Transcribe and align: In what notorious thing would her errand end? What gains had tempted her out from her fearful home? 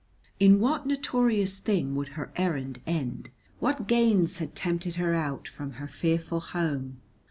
In 0.39 0.59
what 0.59 0.87
notorious 0.87 1.59
thing 1.59 1.93
would 1.95 2.07
her 2.17 2.31
errand 2.35 2.81
end? 2.87 3.29
What 3.59 3.85
gains 3.87 4.39
had 4.39 4.55
tempted 4.55 4.95
her 4.95 5.13
out 5.13 5.47
from 5.47 5.73
her 5.73 5.87
fearful 5.87 6.39
home? 6.39 6.99